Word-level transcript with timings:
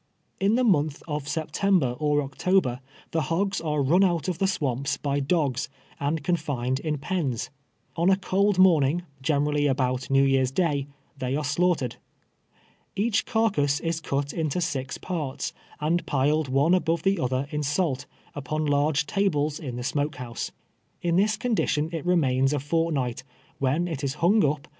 In 0.39 0.55
the 0.55 0.63
month 0.63 1.03
of 1.07 1.27
September 1.27 1.91
or 1.99 2.27
Octol)er, 2.27 2.79
the 3.11 3.21
hogs 3.21 3.61
are 3.61 3.83
run 3.83 4.03
out 4.03 4.27
of 4.27 4.39
the 4.39 4.47
swamps 4.47 4.97
by 4.97 5.19
dogs, 5.19 5.69
and 5.99 6.23
confined 6.23 6.79
in 6.79 6.97
pens. 6.97 7.51
On 7.95 8.09
a 8.09 8.15
cold 8.17 8.57
morning, 8.57 9.03
generally 9.21 9.67
about 9.67 10.07
Xew 10.09 10.27
Year's 10.27 10.49
day, 10.49 10.87
they 11.19 11.35
are 11.35 11.43
slaughtered. 11.43 11.97
Each 12.95 13.27
carcass 13.27 13.79
is 13.79 14.01
cut 14.01 14.33
into 14.33 14.59
six 14.59 14.97
jiarts, 14.97 15.53
and 15.79 16.03
piled 16.07 16.47
one 16.49 16.73
above 16.73 17.03
the 17.03 17.19
other 17.19 17.45
in 17.51 17.61
salt, 17.61 18.07
upon 18.33 18.65
large 18.65 19.05
tables 19.05 19.59
in 19.59 19.75
the 19.75 19.83
smoke 19.83 20.15
house. 20.15 20.49
Li 21.03 21.11
this 21.11 21.37
condition 21.37 21.89
it 21.91 22.03
remains 22.07 22.53
a 22.53 22.59
fortnight, 22.59 23.23
when 23.59 23.87
it 23.87 24.03
is 24.03 24.15
hung 24.15 24.43
up. 24.43 24.67